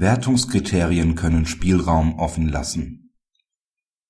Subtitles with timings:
[0.00, 3.10] Wertungskriterien können Spielraum offen lassen.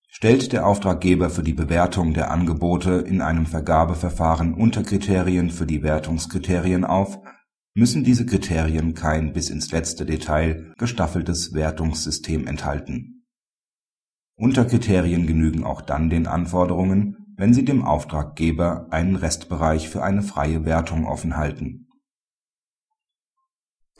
[0.06, 6.84] Stellt der Auftraggeber für die Bewertung der Angebote in einem Vergabeverfahren Unterkriterien für die Wertungskriterien
[6.84, 7.18] auf,
[7.72, 13.24] müssen diese Kriterien kein bis ins letzte Detail gestaffeltes Wertungssystem enthalten.
[14.36, 20.66] Unterkriterien genügen auch dann den Anforderungen, wenn sie dem Auftraggeber einen Restbereich für eine freie
[20.66, 21.87] Wertung offenhalten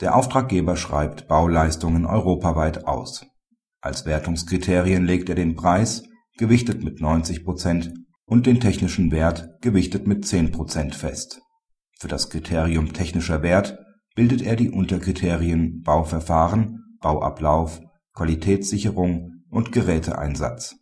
[0.01, 3.25] der Auftraggeber schreibt Bauleistungen europaweit aus.
[3.81, 6.03] Als Wertungskriterien legt er den Preis,
[6.37, 7.93] gewichtet mit 90 Prozent,
[8.25, 11.41] und den technischen Wert, gewichtet mit 10 Prozent fest.
[11.99, 13.79] Für das Kriterium technischer Wert
[14.15, 17.81] bildet er die Unterkriterien Bauverfahren, Bauablauf,
[18.13, 20.75] Qualitätssicherung und Geräteeinsatz.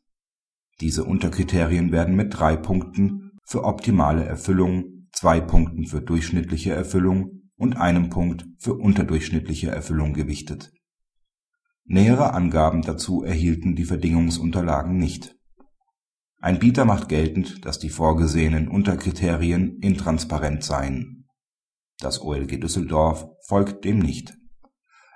[0.82, 7.78] Diese Unterkriterien werden mit drei Punkten für optimale Erfüllung, zwei Punkten für durchschnittliche Erfüllung und
[7.78, 10.72] einem Punkt für unterdurchschnittliche Erfüllung gewichtet.
[11.86, 15.36] Nähere Angaben dazu erhielten die Verdingungsunterlagen nicht.
[16.40, 21.26] Ein Bieter macht geltend, dass die vorgesehenen Unterkriterien intransparent seien.
[22.00, 24.38] Das OLG Düsseldorf folgt dem nicht.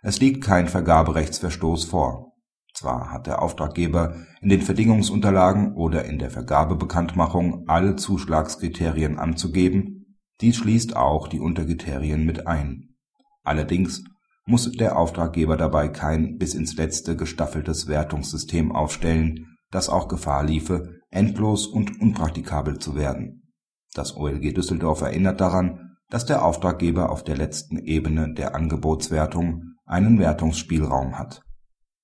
[0.02, 2.32] Es liegt kein Vergaberechtsverstoß vor.
[2.74, 10.01] Zwar hat der Auftraggeber in den Verdingungsunterlagen oder in der Vergabebekanntmachung alle Zuschlagskriterien anzugeben
[10.42, 12.96] dies schließt auch die Unterkriterien mit ein.
[13.44, 14.04] Allerdings
[14.46, 20.96] muss der Auftraggeber dabei kein bis ins Letzte gestaffeltes Wertungssystem aufstellen, das auch Gefahr liefe,
[21.10, 23.54] endlos und unpraktikabel zu werden.
[23.94, 30.20] Das OLG Düsseldorf erinnert daran, dass der Auftraggeber auf der letzten Ebene der Angebotswertung einen
[30.20, 31.42] Wertungsspielraum hat.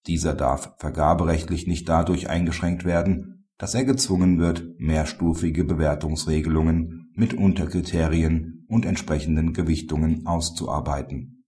[0.05, 8.63] Dieser darf vergaberechtlich nicht dadurch eingeschränkt werden, dass er gezwungen wird, mehrstufige Bewertungsregelungen mit Unterkriterien
[8.69, 11.43] und entsprechenden Gewichtungen auszuarbeiten.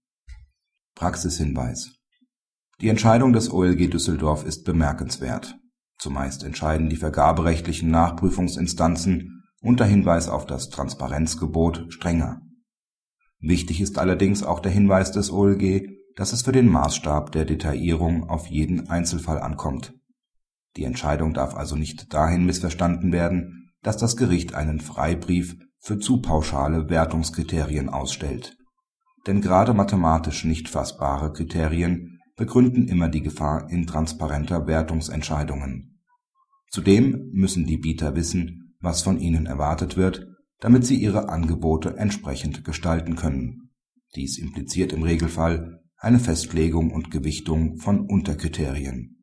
[0.95, 1.91] Praxishinweis
[2.81, 5.55] Die Entscheidung des OLG Düsseldorf ist bemerkenswert.
[5.99, 12.41] Zumeist entscheiden die vergaberechtlichen Nachprüfungsinstanzen unter Hinweis auf das Transparenzgebot strenger.
[13.39, 18.27] Wichtig ist allerdings auch der Hinweis des OLG, dass es für den Maßstab der Detaillierung
[18.27, 19.93] auf jeden Einzelfall ankommt.
[20.77, 26.21] Die Entscheidung darf also nicht dahin missverstanden werden dass das Gericht einen Freibrief für zu
[26.21, 28.57] pauschale Wertungskriterien ausstellt.
[29.27, 35.99] Denn gerade mathematisch nicht fassbare Kriterien begründen immer die Gefahr intransparenter Wertungsentscheidungen.
[36.69, 40.27] Zudem müssen die Bieter wissen, was von ihnen erwartet wird,
[40.59, 43.71] damit sie ihre Angebote entsprechend gestalten können.
[44.15, 49.17] Dies impliziert im Regelfall eine Festlegung und Gewichtung von Unterkriterien